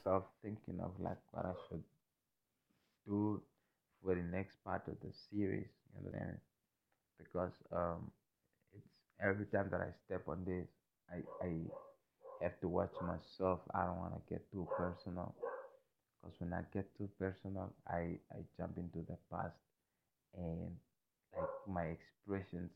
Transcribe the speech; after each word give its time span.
myself 0.00 0.24
thinking 0.42 0.80
of 0.80 1.00
like 1.00 1.18
what 1.32 1.46
I 1.46 1.52
should 1.68 1.84
do 3.06 3.42
for 4.02 4.14
the 4.14 4.22
next 4.22 4.62
part 4.64 4.88
of 4.88 4.96
the 5.00 5.12
series, 5.30 5.68
you 5.94 6.10
know, 6.12 6.34
because 7.18 7.52
um, 7.72 8.10
it's 8.74 8.88
every 9.22 9.46
time 9.46 9.68
that 9.70 9.80
I 9.80 9.90
step 10.06 10.22
on 10.28 10.44
this, 10.44 10.68
I 11.10 11.22
I 11.44 11.50
have 12.42 12.60
to 12.60 12.68
watch 12.68 12.94
myself. 13.02 13.60
I 13.74 13.84
don't 13.86 13.98
want 13.98 14.14
to 14.14 14.34
get 14.34 14.50
too 14.52 14.66
personal, 14.76 15.34
because 16.22 16.36
when 16.40 16.52
I 16.52 16.62
get 16.72 16.86
too 16.98 17.08
personal, 17.18 17.70
I 17.88 18.18
I 18.32 18.38
jump 18.56 18.78
into 18.78 19.00
the 19.08 19.16
past 19.32 19.56
and 20.36 20.76
like 21.36 21.50
my 21.68 21.84
expressions 21.96 22.70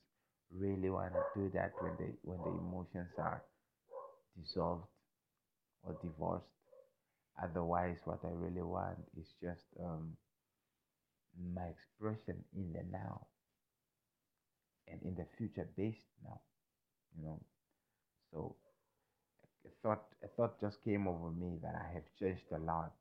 really 0.50 0.90
want 0.90 1.12
to 1.12 1.24
do 1.40 1.50
that 1.54 1.72
when 1.80 1.92
they 1.98 2.12
when 2.22 2.38
the 2.38 2.50
emotions 2.58 3.10
are 3.18 3.42
dissolved 4.40 4.86
or 5.84 5.94
divorced. 6.02 6.63
Otherwise, 7.42 7.98
what 8.04 8.20
I 8.24 8.30
really 8.32 8.62
want 8.62 8.98
is 9.18 9.26
just 9.42 9.64
um, 9.82 10.16
my 11.54 11.66
expression 11.66 12.44
in 12.54 12.72
the 12.72 12.84
now 12.92 13.26
and 14.88 15.00
in 15.02 15.14
the 15.14 15.26
future 15.36 15.68
based 15.76 16.06
now. 16.24 16.40
You 17.16 17.24
know, 17.24 17.40
so 18.32 18.56
a 19.66 19.70
thought 19.82 20.04
a 20.22 20.28
thought 20.28 20.60
just 20.60 20.82
came 20.84 21.08
over 21.08 21.30
me 21.30 21.58
that 21.62 21.74
I 21.74 21.92
have 21.94 22.04
changed 22.18 22.46
a 22.52 22.58
lot, 22.58 22.92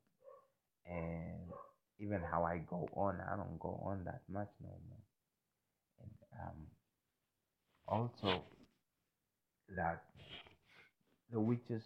and 0.86 1.52
even 2.00 2.22
how 2.32 2.44
I 2.44 2.58
go 2.70 2.90
on, 2.96 3.20
I 3.22 3.36
don't 3.36 3.60
go 3.60 3.82
on 3.86 4.04
that 4.06 4.22
much 4.30 4.50
no 4.62 4.70
more. 4.70 5.04
And 6.02 6.12
um, 6.42 6.68
also 7.88 8.44
that 9.76 10.04
the 11.32 11.40
witches 11.40 11.84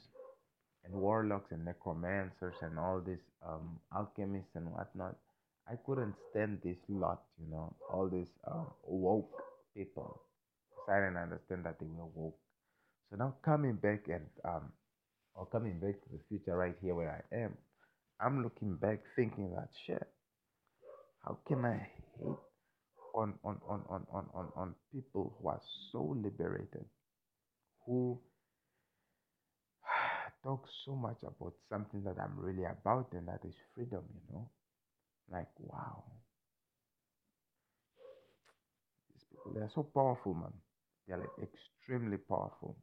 and 0.87 1.01
warlocks 1.01 1.51
and 1.51 1.65
necromancers 1.65 2.55
and 2.61 2.79
all 2.79 3.01
these 3.05 3.23
um, 3.47 3.79
alchemists 3.95 4.55
and 4.55 4.71
whatnot, 4.71 5.15
I 5.69 5.75
couldn't 5.85 6.15
stand 6.31 6.59
this 6.63 6.77
lot, 6.87 7.23
you 7.39 7.51
know, 7.51 7.75
all 7.91 8.09
these 8.09 8.31
um, 8.49 8.67
woke 8.85 9.41
people. 9.75 10.21
Because 10.69 10.89
I 10.89 10.99
didn't 10.99 11.17
understand 11.17 11.65
that 11.65 11.79
they 11.79 11.87
were 11.87 12.05
woke. 12.15 12.39
So 13.09 13.17
now 13.17 13.35
coming 13.43 13.75
back 13.75 14.07
and 14.07 14.25
um, 14.45 14.71
or 15.35 15.45
coming 15.47 15.79
back 15.79 16.01
to 16.03 16.09
the 16.11 16.19
future 16.29 16.57
right 16.57 16.75
here 16.81 16.95
where 16.95 17.25
I 17.31 17.35
am, 17.35 17.57
I'm 18.19 18.43
looking 18.43 18.75
back 18.75 18.99
thinking 19.15 19.51
that 19.55 19.69
shit. 19.85 20.07
How 21.23 21.37
can 21.47 21.65
I 21.65 21.89
hate 22.17 22.37
on 23.13 23.33
on 23.43 23.59
on 23.67 23.83
on 23.89 24.07
on 24.11 24.25
on, 24.33 24.47
on 24.55 24.75
people 24.93 25.35
who 25.39 25.49
are 25.49 25.61
so 25.91 26.15
liberated, 26.21 26.85
who 27.85 28.19
talk 30.47 30.67
so 30.85 30.95
much 30.95 31.17
about 31.23 31.53
something 31.69 32.03
that 32.03 32.17
I'm 32.19 32.39
really 32.39 32.63
about, 32.65 33.13
and 33.13 33.27
that 33.27 33.41
is 33.45 33.55
freedom, 33.75 34.03
you 34.15 34.33
know? 34.35 34.49
Like, 35.31 35.49
wow. 35.59 36.03
These 39.13 39.23
people, 39.29 39.51
they're 39.53 39.69
so 39.75 39.83
powerful, 39.83 40.33
man. 40.33 40.53
They're 41.07 41.17
like 41.17 41.49
extremely 41.49 42.17
powerful. 42.17 42.77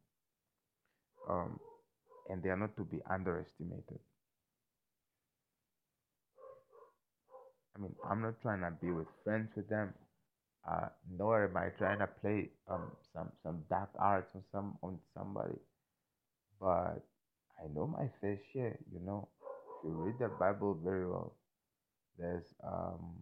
Um, 1.29 1.61
and 2.31 2.43
they 2.43 2.51
are 2.51 2.57
not 2.57 2.77
to 2.77 2.85
be 2.85 3.01
underestimated. 3.11 4.01
I 7.77 7.81
mean, 7.81 7.95
I'm 8.09 8.23
not 8.23 8.41
trying 8.43 8.61
to 8.63 8.73
be 8.81 8.91
with 8.93 9.09
friends 9.25 9.51
with 9.57 9.69
them, 9.69 9.95
uh, 10.69 10.89
nor 11.11 11.45
am 11.47 11.57
I 11.57 11.71
trying 11.79 12.01
to 12.01 12.09
play 12.09 12.51
um 12.69 12.97
some 13.13 13.33
some 13.43 13.65
dark 13.71 13.91
arts 13.99 14.35
on 14.35 14.45
some 14.53 14.79
on 14.83 15.01
somebody. 15.15 15.59
But 16.61 17.05
I 17.63 17.67
know 17.75 17.87
my 17.87 18.09
fair 18.21 18.39
share, 18.53 18.79
you 18.93 19.01
know. 19.05 19.29
If 19.83 19.91
you 19.91 19.93
read 19.93 20.19
the 20.19 20.29
Bible 20.29 20.79
very 20.83 21.07
well, 21.07 21.35
there's 22.19 22.45
um 22.63 23.17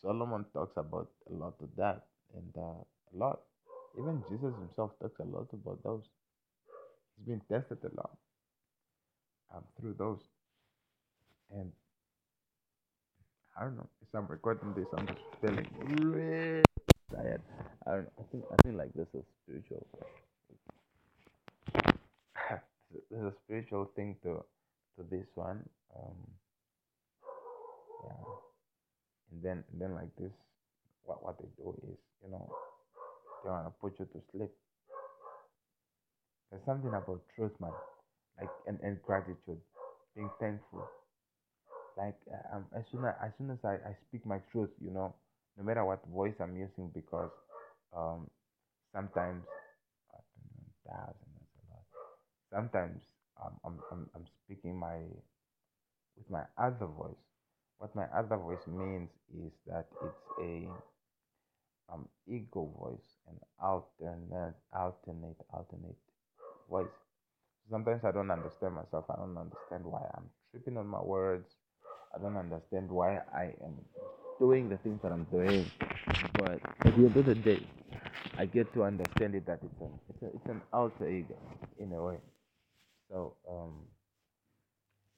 Solomon 0.00 0.44
talks 0.52 0.76
about 0.76 1.08
a 1.30 1.34
lot 1.34 1.54
of 1.60 1.68
that, 1.76 2.04
and 2.34 2.52
uh, 2.56 2.80
a 2.80 3.14
lot. 3.14 3.40
Even 3.98 4.22
Jesus 4.30 4.54
himself 4.58 4.92
talks 5.00 5.18
a 5.20 5.24
lot 5.24 5.48
about 5.52 5.82
those. 5.82 6.04
He's 7.16 7.26
been 7.26 7.40
tested 7.50 7.78
a 7.84 7.94
lot 7.96 8.16
um, 9.54 9.64
through 9.78 9.94
those, 9.98 10.20
and 11.52 11.70
I 13.58 13.64
don't 13.64 13.76
know. 13.76 13.88
As 14.02 14.08
I'm 14.14 14.26
recording 14.26 14.72
this, 14.74 14.86
I'm 14.96 15.06
just 15.06 15.20
feeling 15.40 15.66
really 15.84 16.62
tired. 17.12 17.42
I 17.86 17.90
don't. 17.90 18.08
I 18.18 18.22
think. 18.30 18.44
I 18.50 18.56
think 18.62 18.76
like 18.76 18.92
this 18.94 19.08
is 19.12 19.24
spiritual. 19.44 19.86
There's 23.10 23.32
a 23.32 23.36
spiritual 23.44 23.86
thing 23.96 24.16
to 24.24 24.44
to 24.98 25.04
this 25.10 25.26
one. 25.34 25.68
Um, 25.96 26.16
yeah. 28.04 28.24
And 29.32 29.42
then 29.42 29.64
then 29.74 29.94
like 29.94 30.14
this, 30.16 30.32
what 31.04 31.24
what 31.24 31.38
they 31.38 31.48
do 31.56 31.74
is, 31.88 31.98
you 32.24 32.30
know, 32.30 32.48
they 33.44 33.50
wanna 33.50 33.72
put 33.80 33.98
you 33.98 34.06
to 34.06 34.20
sleep. 34.32 34.50
There's 36.50 36.64
something 36.66 36.90
about 36.90 37.22
truth, 37.36 37.52
man. 37.60 37.72
Like 38.38 38.50
and, 38.66 38.80
and 38.82 39.02
gratitude, 39.02 39.60
being 40.16 40.30
thankful. 40.40 40.88
Like 41.96 42.16
uh, 42.32 42.56
um, 42.56 42.66
as 42.76 42.84
soon 42.92 43.04
as 43.04 43.14
as 43.22 43.32
soon 43.38 43.50
as 43.50 43.58
I, 43.64 43.74
I 43.90 43.96
speak 44.08 44.26
my 44.26 44.38
truth, 44.52 44.70
you 44.80 44.90
know, 44.90 45.14
no 45.58 45.64
matter 45.64 45.84
what 45.84 46.04
voice 46.08 46.34
I'm 46.40 46.56
using, 46.56 46.90
because 46.94 47.30
um 47.96 48.28
sometimes 48.94 49.44
I 50.12 50.18
don't 50.18 50.50
know, 50.54 50.70
thousand 50.88 51.30
that's 51.34 51.56
a 51.60 51.64
lot. 51.74 51.86
Sometimes 52.52 53.02
I'm, 53.42 53.54
I'm 53.64 54.10
I'm 54.14 54.26
speaking 54.44 54.78
my 54.78 54.98
with 56.16 56.30
my 56.30 56.44
other 56.58 56.86
voice. 56.86 57.22
What 57.78 57.94
my 57.96 58.06
other 58.16 58.36
voice 58.38 58.66
means 58.68 59.10
is 59.34 59.52
that 59.66 59.86
it's 60.04 60.24
a 60.40 60.68
um 61.92 62.08
ego 62.28 62.70
voice, 62.78 63.08
an 63.28 63.36
alternate 63.62 64.56
alternate 64.72 65.38
alternate 65.52 65.98
voice. 66.70 66.96
Sometimes 67.70 68.04
I 68.04 68.12
don't 68.12 68.30
understand 68.30 68.74
myself. 68.74 69.06
I 69.10 69.16
don't 69.16 69.38
understand 69.38 69.84
why 69.84 70.02
I'm 70.16 70.30
tripping 70.52 70.76
on 70.78 70.86
my 70.88 71.02
words. 71.02 71.48
I 72.14 72.20
don't 72.22 72.36
understand 72.36 72.90
why 72.90 73.18
I 73.34 73.54
am 73.64 73.76
doing 74.40 74.68
the 74.68 74.78
things 74.78 75.00
that 75.02 75.12
I'm 75.12 75.24
doing. 75.26 75.70
But 76.34 76.60
at 76.86 76.96
the 76.96 77.06
end 77.06 77.16
of 77.16 77.26
the 77.26 77.34
day, 77.36 77.60
I 78.38 78.46
get 78.46 78.72
to 78.74 78.84
understand 78.84 79.34
it 79.36 79.46
that 79.46 79.60
it's 79.64 79.80
an 79.80 79.92
it's, 80.10 80.22
a, 80.22 80.26
it's 80.26 80.46
an 80.46 80.62
alter 80.72 81.08
ego 81.10 81.36
in 81.78 81.92
a 81.92 82.02
way. 82.02 82.18
So 83.10 83.36
um 83.50 83.74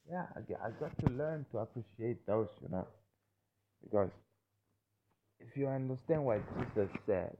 yeah, 0.09 0.25
I, 0.35 0.67
I 0.67 0.71
got 0.79 0.97
to 1.05 1.13
learn 1.13 1.45
to 1.51 1.59
appreciate 1.59 2.25
those, 2.27 2.49
you 2.61 2.69
know, 2.69 2.87
because 3.83 4.11
if 5.39 5.55
you 5.57 5.67
understand 5.67 6.25
what 6.25 6.41
Jesus 6.59 6.89
said, 7.05 7.35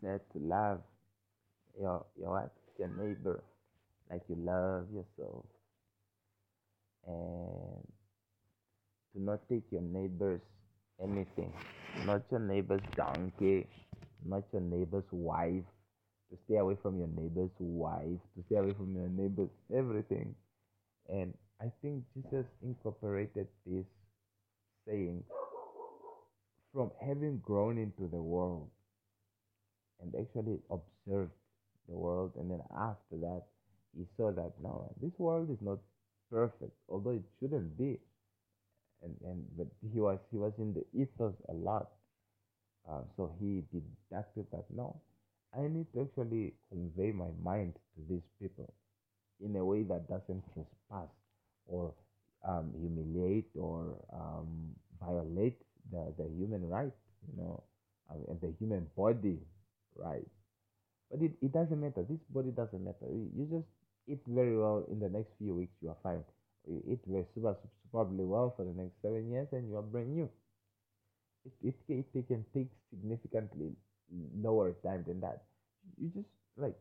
he 0.00 0.06
said 0.06 0.20
to 0.32 0.38
love 0.40 0.80
your 1.80 2.06
your 2.18 2.30
what 2.30 2.52
your 2.78 2.88
neighbor 2.88 3.42
like 4.10 4.22
you 4.28 4.36
love 4.38 4.86
yourself, 4.94 5.44
and 7.06 7.86
to 9.14 9.22
not 9.22 9.40
take 9.50 9.64
your 9.70 9.82
neighbor's 9.82 10.42
anything, 11.02 11.52
not 12.06 12.22
your 12.30 12.40
neighbor's 12.40 12.82
donkey, 12.96 13.66
not 14.24 14.44
your 14.52 14.62
neighbor's 14.62 15.04
wife, 15.12 15.64
to 16.36 16.42
stay 16.44 16.58
away 16.58 16.76
from 16.82 16.98
your 16.98 17.08
neighbor's 17.08 17.50
wife, 17.58 18.20
to 18.36 18.44
stay 18.46 18.56
away 18.56 18.72
from 18.72 18.94
your 18.94 19.08
neighbor's 19.08 19.50
everything. 19.74 20.34
And 21.08 21.34
I 21.60 21.66
think 21.82 22.04
Jesus 22.14 22.46
incorporated 22.62 23.46
this 23.66 23.84
saying 24.86 25.24
from 26.72 26.90
having 27.00 27.38
grown 27.38 27.78
into 27.78 28.10
the 28.10 28.20
world 28.22 28.68
and 30.00 30.14
actually 30.14 30.58
observed 30.70 31.32
the 31.88 31.96
world. 31.96 32.32
And 32.38 32.50
then 32.50 32.60
after 32.76 33.16
that, 33.20 33.42
he 33.96 34.04
saw 34.16 34.32
that 34.32 34.52
no, 34.62 34.92
this 35.00 35.12
world 35.18 35.50
is 35.50 35.58
not 35.62 35.78
perfect, 36.30 36.72
although 36.88 37.10
it 37.10 37.24
shouldn't 37.40 37.78
be. 37.78 37.98
And, 39.02 39.14
and 39.24 39.44
but 39.56 39.66
he 39.92 40.00
was 40.00 40.18
he 40.30 40.38
was 40.38 40.52
in 40.58 40.74
the 40.74 40.84
ethos 40.98 41.34
a 41.48 41.52
lot 41.52 41.88
uh, 42.88 43.00
so 43.16 43.32
he 43.40 43.62
deducted 43.72 44.46
that 44.52 44.64
no, 44.74 45.00
I 45.58 45.68
need 45.68 45.86
to 45.94 46.02
actually 46.02 46.54
convey 46.70 47.12
my 47.12 47.30
mind 47.42 47.74
to 47.96 48.00
these 48.08 48.26
people 48.40 48.72
in 49.40 49.56
a 49.56 49.64
way 49.64 49.82
that 49.84 50.08
doesn't 50.08 50.42
trespass 50.54 51.10
or 51.66 51.94
um, 52.46 52.72
humiliate 52.80 53.50
or 53.56 53.96
um, 54.12 54.74
violate 55.00 55.58
the, 55.92 56.12
the 56.18 56.28
human 56.38 56.68
right, 56.68 56.92
you 57.28 57.42
know, 57.42 57.62
um, 58.10 58.22
and 58.28 58.40
the 58.40 58.52
human 58.58 58.86
body 58.96 59.38
right. 59.96 60.26
But 61.10 61.22
it, 61.22 61.32
it 61.42 61.52
doesn't 61.52 61.80
matter. 61.80 62.04
This 62.08 62.20
body 62.30 62.50
doesn't 62.50 62.84
matter. 62.84 63.06
You 63.10 63.46
just 63.50 63.68
eat 64.08 64.20
very 64.28 64.56
well 64.56 64.84
in 64.90 65.00
the 65.00 65.08
next 65.08 65.32
few 65.38 65.54
weeks, 65.54 65.74
you 65.82 65.90
are 65.90 65.98
fine. 66.02 66.24
You 66.68 66.82
eat 66.88 67.00
very 67.06 67.26
super, 67.34 67.56
superbly 67.84 68.24
well 68.24 68.52
for 68.56 68.64
the 68.64 68.72
next 68.74 69.00
seven 69.02 69.30
years 69.30 69.48
and 69.52 69.68
you 69.68 69.76
are 69.76 69.82
brand 69.82 70.14
new. 70.14 70.30
It, 71.62 71.74
it, 71.88 72.06
it 72.12 72.28
can 72.28 72.44
take 72.52 72.68
significantly 72.90 73.74
lower 74.36 74.72
time 74.84 75.04
than 75.06 75.20
that. 75.20 75.44
You 76.00 76.10
just 76.14 76.28
like 76.56 76.76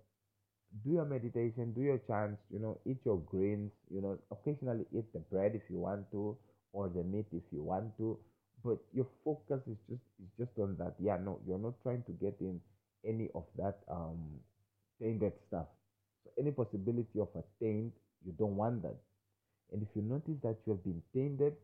do 0.84 0.92
your 0.92 1.06
meditation, 1.06 1.74
do 1.74 1.82
your 1.82 2.00
chants, 2.08 2.42
you 2.52 2.60
know, 2.60 2.78
eat 2.86 2.98
your 3.06 3.18
greens, 3.20 3.72
you 3.90 4.02
know, 4.02 4.18
occasionally 4.32 4.86
eat 4.96 5.12
the 5.14 5.20
bread 5.20 5.54
if 5.56 5.62
you 5.70 5.78
want 5.80 6.12
to, 6.12 6.38
or 6.74 6.90
the 6.90 7.04
meat 7.04 7.26
if 7.32 7.44
you 7.52 7.64
want 7.64 7.96
to. 7.98 8.18
But 8.64 8.80
your 8.94 9.08
focus 9.24 9.62
is 9.68 9.78
just 9.90 10.02
is 10.22 10.30
just 10.38 10.52
on 10.60 10.76
that. 10.80 10.96
Yeah, 11.00 11.18
no, 11.24 11.40
you're 11.48 11.60
not 11.60 11.76
trying 11.84 12.04
to 12.04 12.12
get 12.14 12.36
in 12.42 12.60
any 13.06 13.30
of 13.36 13.46
that 13.58 13.80
um 13.90 14.40
tainted 15.02 15.34
stuff. 15.48 15.68
So 16.24 16.32
any 16.40 16.52
possibility 16.52 17.20
of 17.20 17.30
a 17.36 17.44
taint, 17.64 17.94
you 18.26 18.34
don't 18.38 18.56
want 18.56 18.82
that. 18.84 18.98
And 19.72 19.82
if 19.84 19.90
you 19.96 20.02
notice 20.02 20.40
that 20.44 20.58
you 20.66 20.74
have 20.74 20.84
been 20.84 21.02
tainted, 21.14 21.56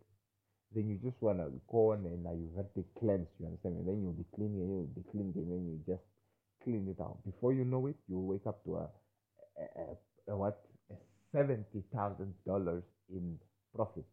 then 0.73 0.87
you 0.89 0.97
just 1.03 1.21
want 1.21 1.39
to 1.39 1.51
go 1.69 1.91
on 1.91 2.05
and 2.05 2.25
uh, 2.25 2.31
you 2.31 2.49
have 2.55 2.71
to 2.75 2.83
cleanse, 2.99 3.27
you 3.39 3.45
understand? 3.45 3.75
And 3.77 3.87
then 3.87 4.01
you'll 4.01 4.13
be 4.13 4.25
cleaning 4.35 4.61
and 4.61 4.71
you'll 4.71 4.95
be 5.03 5.09
cleaning 5.11 5.33
and 5.35 5.51
then 5.51 5.63
you 5.67 5.79
just 5.85 6.03
clean 6.63 6.87
it 6.87 7.01
out. 7.01 7.17
Before 7.25 7.53
you 7.53 7.65
know 7.65 7.87
it, 7.87 7.95
you'll 8.07 8.25
wake 8.27 8.47
up 8.47 8.63
to 8.65 8.77
a, 8.77 8.87
a, 9.59 10.31
a, 10.31 10.33
a 10.33 10.37
what? 10.37 10.61
A 10.91 10.95
$70,000 11.35 12.83
in 13.09 13.39
profit. 13.75 14.05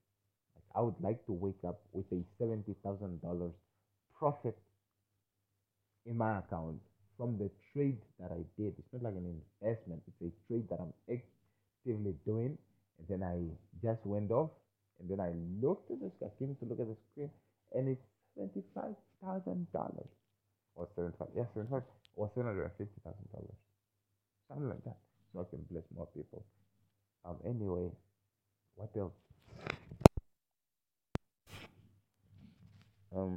Like 0.55 0.65
I 0.75 0.81
would 0.81 0.99
like 1.01 1.25
to 1.27 1.33
wake 1.33 1.63
up 1.67 1.81
with 1.93 2.07
a 2.13 2.23
$70,000 2.43 3.53
profit 4.19 4.59
in 6.07 6.17
my 6.17 6.39
account 6.39 6.81
from 7.17 7.39
the 7.39 7.51
trade 7.73 7.99
that 8.21 8.31
I 8.33 8.43
did. 8.57 8.75
It's 8.79 8.93
not 8.93 9.03
like 9.03 9.15
an 9.15 9.41
investment, 9.63 10.03
it's 10.09 10.33
a 10.33 10.49
trade 10.49 10.69
that 10.71 10.81
I'm 10.81 10.95
actively 11.11 12.15
doing. 12.27 12.59
And 12.99 13.09
then 13.09 13.23
I 13.23 13.39
just 13.87 14.05
went 14.07 14.31
off 14.31 14.51
and 15.01 15.09
then 15.09 15.21
I 15.21 15.33
looked 15.61 15.91
at 15.91 16.01
the 16.01 16.11
I 16.27 16.31
came 16.39 16.57
to 16.57 16.65
look 16.67 16.81
at 16.81 16.89
the 16.89 16.97
screen, 17.13 17.31
and 17.73 17.89
it's 17.89 18.03
$75,000 18.39 20.09
or 20.75 20.89
75 20.95 21.29
yeah, 21.37 21.45
75 21.55 21.83
or 22.17 22.31
$750,000. 22.37 22.71
Something 24.49 24.69
like 24.69 24.85
that. 24.85 24.97
So 25.33 25.41
I 25.41 25.45
can 25.51 25.65
bless 25.71 25.85
more 25.95 26.09
people. 26.15 26.45
Um, 27.25 27.37
anyway, 27.45 27.91
what 28.77 28.91
else? 28.97 29.13
Um, 33.15 33.37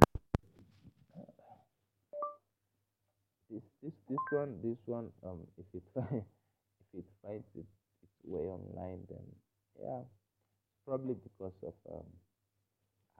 this 3.52 3.62
this 3.82 3.92
this 4.08 4.24
one 4.32 4.56
this 4.62 4.80
one 4.86 5.08
um 5.26 5.40
if 5.58 5.66
it 5.74 5.84
if 5.96 6.88
it 6.98 7.04
finds 7.22 7.44
it 7.54 7.66
its 8.02 8.18
way 8.24 8.48
online 8.48 9.04
then 9.08 9.24
yeah 9.80 10.00
probably 10.86 11.14
because 11.14 11.54
of 11.62 11.74
um 11.92 12.06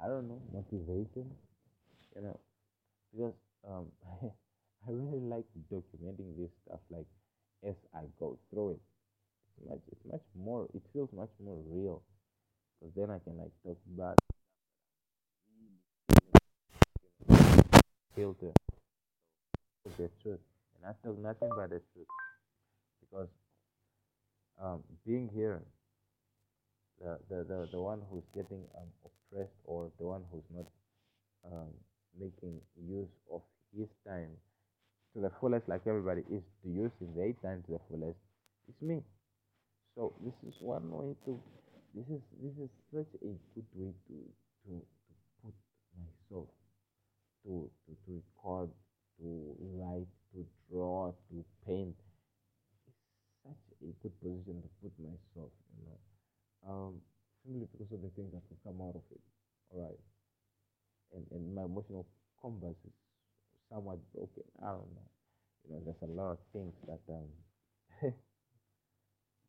I 0.03 0.06
don't 0.09 0.29
know 0.29 0.43
motivation 0.53 1.31
you 2.17 2.23
know 2.23 2.38
because 3.12 3.35
um 3.69 3.87
I 4.87 4.91
really 4.91 5.20
like 5.20 5.47
documenting 5.73 6.37
this 6.38 6.50
stuff 6.67 6.81
like 6.91 7.06
as 7.67 7.76
I 7.94 8.03
go 8.20 8.38
through 8.50 8.73
it. 8.73 8.81
It's 9.59 9.69
much 9.70 9.81
it's 9.93 10.06
much 10.12 10.23
more 10.37 10.69
it 10.75 10.82
feels 10.93 11.11
much 11.12 11.31
more 11.44 11.59
real. 11.69 12.03
Because 12.81 12.94
then 12.97 13.11
I 13.11 13.19
can 13.20 13.38
like 13.38 13.53
talk 13.64 13.79
about 13.94 14.19
filter 18.14 18.53
the 19.99 20.11
truth. 20.23 20.41
And 20.76 20.87
I 20.87 20.93
talk 21.06 21.19
nothing 21.19 21.50
but 21.56 21.70
the 21.70 21.81
truth. 21.93 22.06
Because 23.00 23.29
um 24.62 24.82
being 25.06 25.29
here 25.35 25.62
the, 27.02 27.19
the, 27.28 27.37
the, 27.44 27.69
the 27.72 27.81
one 27.81 28.00
who's 28.10 28.25
getting 28.34 28.62
um, 28.78 28.88
oppressed 29.04 29.58
or 29.64 29.90
the 29.99 30.06
one 30.06 30.22
who's 30.31 30.46
not 30.54 30.66
um, 31.50 31.69
making 32.19 32.60
use 32.88 33.10
of 33.32 33.43
his 33.76 33.88
time 34.06 34.31
to 35.14 35.20
the 35.20 35.31
fullest 35.40 35.69
like 35.69 35.82
everybody 35.87 36.22
is 36.31 36.43
to 36.62 36.69
using 36.69 37.10
their 37.16 37.32
time 37.43 37.62
to 37.66 37.72
the 37.72 37.81
fullest 37.90 38.19
it's 38.69 38.81
me. 38.81 39.02
So 39.94 40.12
this 40.25 40.34
is 40.46 40.54
one 40.60 40.88
way 40.90 41.14
to 41.26 41.40
this 41.94 42.06
is 42.08 42.22
this 42.40 42.56
is 42.56 42.70
such 42.94 43.12
a 43.20 43.32
good 43.54 43.69
way 43.75 43.93
to 44.08 44.16
to, 44.64 44.70
to 44.78 45.12
put 45.43 45.54
myself 45.99 46.49
to, 47.44 47.69
to 47.84 47.93
to 48.06 48.22
record 48.22 48.70
to 49.19 49.56
write 49.76 50.08
to 50.32 50.46
draw 50.70 51.12
to 51.31 51.44
paint. 51.66 51.96
It's 52.87 53.02
such 53.44 53.64
a 53.82 53.93
good 54.02 54.14
position 54.22 54.62
to 54.62 54.69
put 54.81 54.93
myself 54.99 55.52
you 55.76 55.84
know 55.84 55.99
um, 56.69 57.00
simply 57.44 57.67
because 57.73 57.93
of 57.93 58.03
the 58.03 58.11
things 58.17 58.32
that 58.32 58.43
will 58.50 58.62
come 58.64 58.81
out 58.82 58.97
of 58.97 59.03
it. 59.11 59.20
All 59.70 59.82
right, 59.82 60.00
and 61.14 61.25
and 61.32 61.55
my 61.55 61.62
emotional 61.62 62.06
compass 62.41 62.76
is 62.87 62.93
somewhat 63.70 63.99
broken. 64.14 64.44
I 64.62 64.69
don't 64.69 64.93
know. 64.97 65.09
You 65.69 65.75
know, 65.75 65.82
there's 65.85 66.03
a 66.03 66.12
lot 66.12 66.32
of 66.32 66.38
things 66.53 66.75
that 66.88 67.00
um 67.12 67.31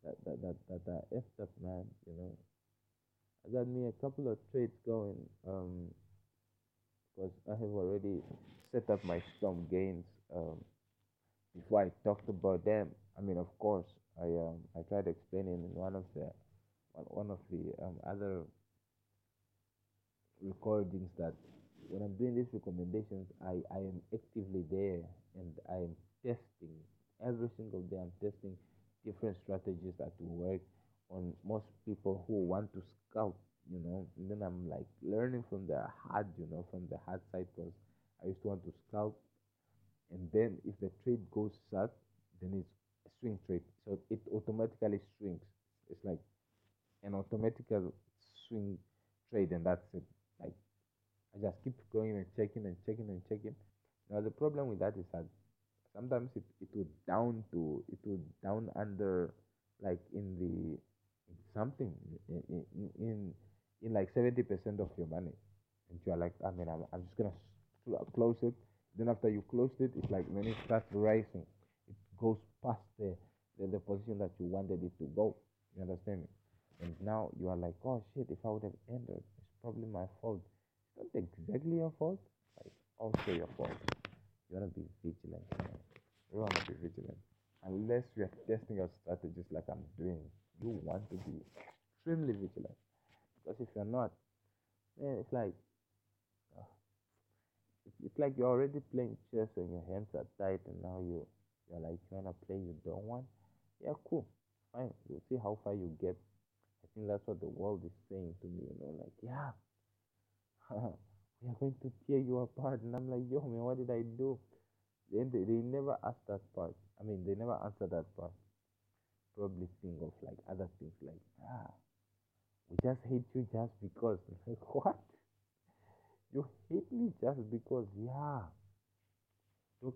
that 0.04 0.16
that 0.26 0.42
that 0.42 0.58
that 0.70 0.92
are 0.92 1.06
effed 1.14 1.44
up, 1.44 1.50
man. 1.62 1.86
You 2.08 2.14
know, 2.18 2.38
I 3.46 3.52
got 3.54 3.68
me 3.68 3.86
a 3.88 3.92
couple 3.94 4.28
of 4.32 4.38
trades 4.52 4.76
going. 4.86 5.18
Um, 5.48 5.90
because 7.16 7.32
I 7.48 7.52
have 7.54 7.74
already 7.74 8.22
set 8.72 8.90
up 8.90 9.04
my 9.04 9.22
storm 9.38 9.66
gains. 9.70 10.06
Um, 10.36 10.58
before 11.56 11.84
I 11.84 11.92
talked 12.04 12.30
about 12.30 12.66
them, 12.66 12.90
I 13.18 13.22
mean, 13.22 13.38
of 13.38 13.48
course, 13.60 13.88
I 14.22 14.26
um 14.26 14.60
I 14.78 14.82
tried 14.90 15.08
explaining 15.08 15.64
in 15.66 15.74
one 15.76 15.96
of 15.96 16.06
the 16.16 16.32
one 16.96 17.30
of 17.32 17.40
the 17.52 17.74
um, 17.84 17.96
other 18.08 18.44
recordings 20.42 21.10
that 21.18 21.34
when 21.90 22.02
I'm 22.02 22.16
doing 22.16 22.36
these 22.36 22.52
recommendations, 22.54 23.28
I, 23.46 23.62
I 23.74 23.80
am 23.80 24.02
actively 24.14 24.64
there 24.72 25.02
and 25.36 25.52
I 25.70 25.78
am 25.88 25.94
testing 26.26 26.76
every 27.26 27.50
single 27.58 27.82
day. 27.82 27.98
I'm 27.98 28.14
testing 28.22 28.56
different 29.06 29.38
strategies 29.44 29.94
that 30.00 30.12
will 30.20 30.36
work 30.36 30.62
on 31.10 31.34
most 31.46 31.66
people 31.86 32.24
who 32.28 32.46
want 32.46 32.74
to 32.74 32.82
scout, 33.10 33.36
you 33.72 33.80
know. 33.80 34.08
And 34.18 34.32
then 34.32 34.42
I'm 34.42 34.70
like 34.70 34.88
learning 35.02 35.44
from 35.50 35.68
the 35.68 35.86
hard, 36.10 36.28
you 36.38 36.48
know, 36.52 36.66
from 36.72 36.88
the 36.90 36.98
hard 37.06 37.22
side 37.32 37.48
because 37.56 37.72
I 38.24 38.28
used 38.28 38.42
to 38.44 38.48
want 38.50 38.64
to 38.66 38.74
scout. 38.88 39.14
And 40.12 40.30
then 40.32 40.58
if 40.66 40.80
the 40.80 40.92
trade 41.04 41.20
goes 41.32 41.52
south, 41.72 41.92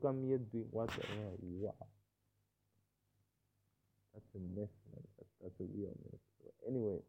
Come 0.01 0.23
here 0.27 0.37
me 0.37 0.45
doing 0.51 0.67
what 0.71 0.89
you 0.95 1.59
want. 1.59 1.75
That's 4.13 4.35
a 4.35 4.39
mess, 4.59 4.69
man. 4.93 5.03
That's, 5.17 5.31
that's 5.41 5.59
a 5.59 5.63
real 5.75 5.95
mess. 6.05 6.21
So 6.39 6.45
anyway, 6.67 6.99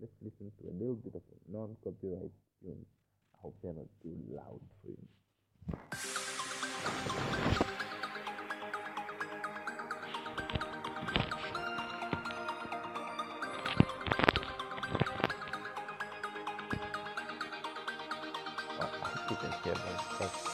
let's 0.00 0.12
listen 0.22 0.52
to 0.60 0.68
a 0.68 0.74
little 0.78 0.94
bit 0.94 1.14
of 1.14 1.22
a 1.22 1.52
non-copyright 1.52 2.30
tune. 2.62 2.86
I 3.34 3.38
hope 3.42 3.56
they're 3.62 3.72
not 3.72 3.86
too 4.02 4.16
loud 4.30 4.60
for 4.82 4.90
you. 4.90 5.08
Oh, 18.80 18.90
you 19.30 19.36
can 19.36 19.52
hear 19.64 19.74
them. 19.74 20.53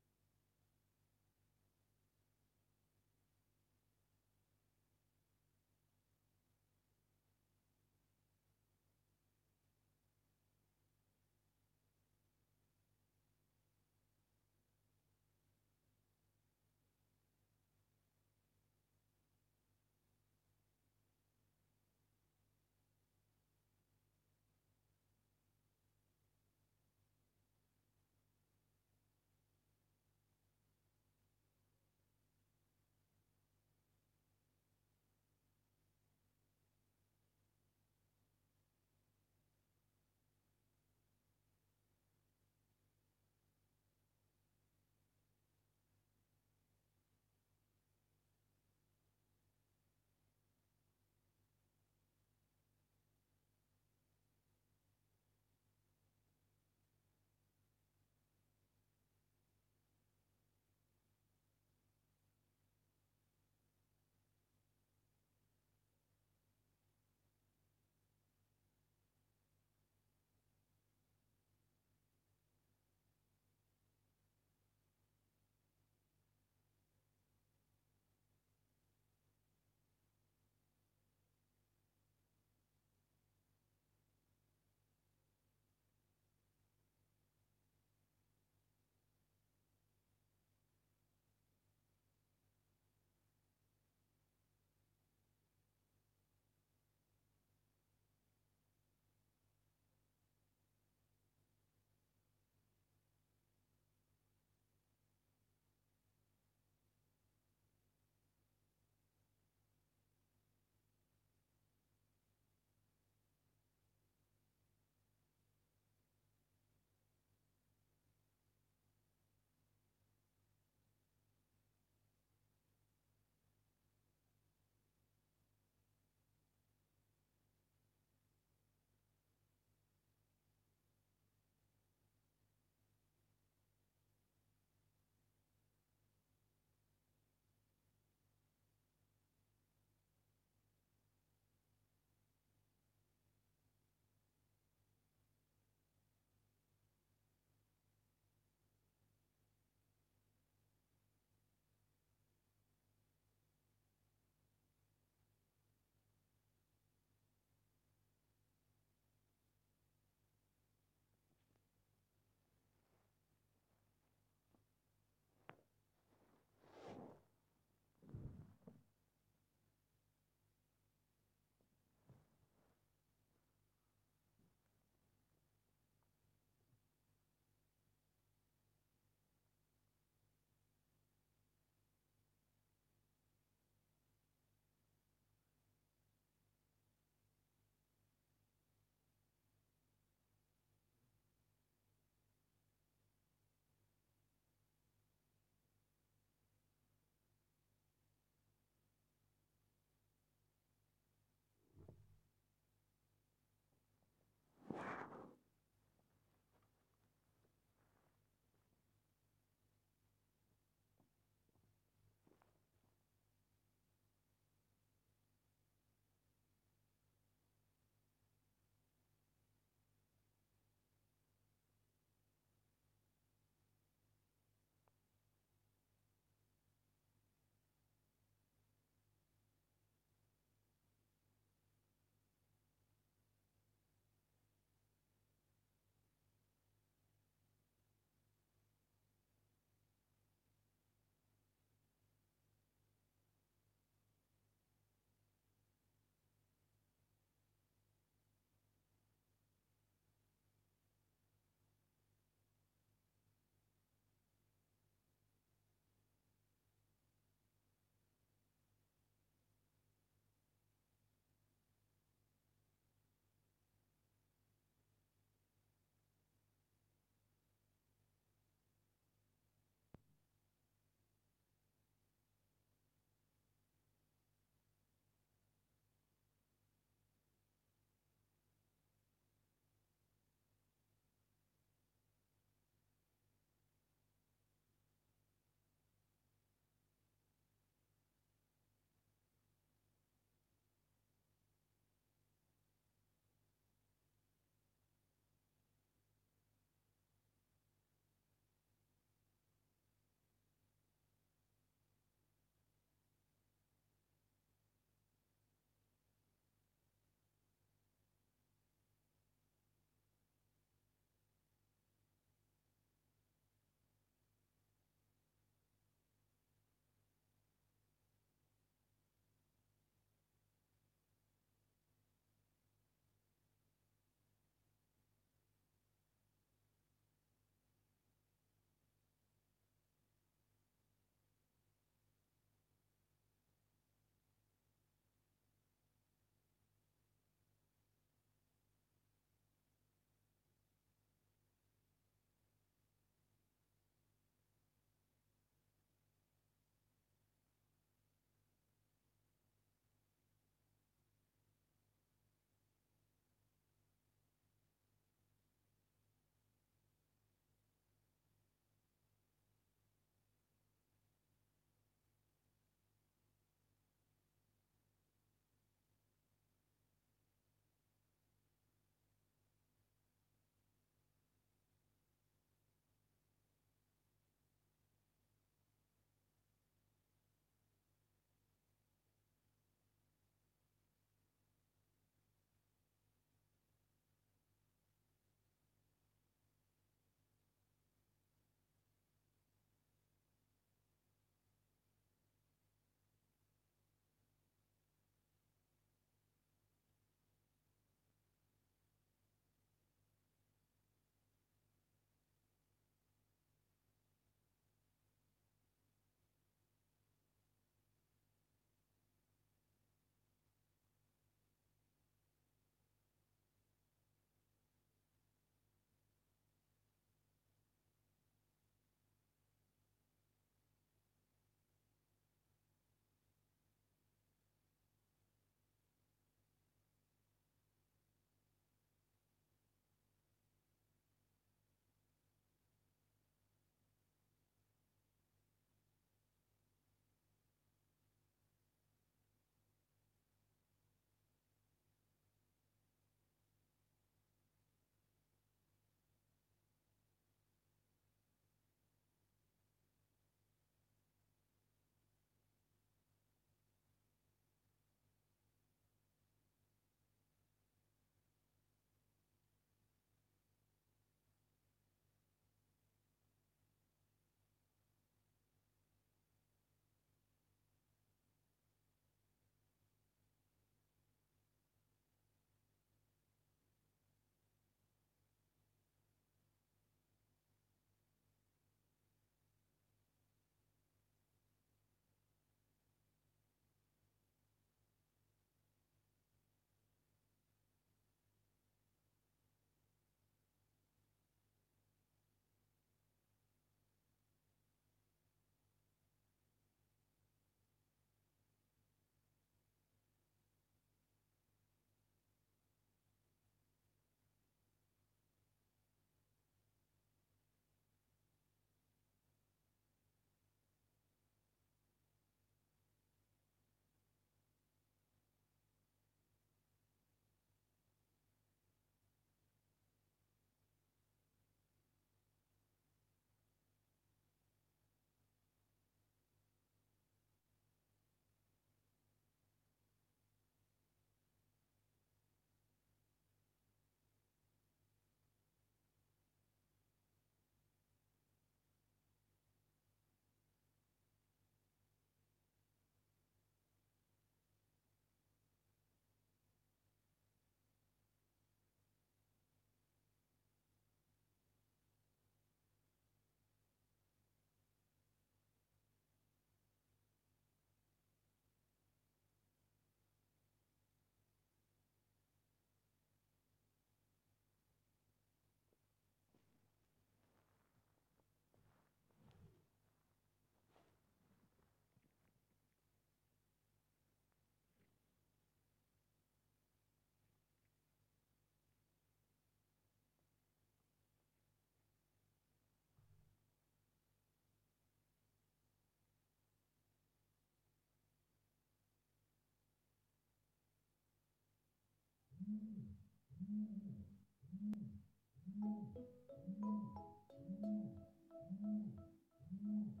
Mm-hmm. 599.53 600.00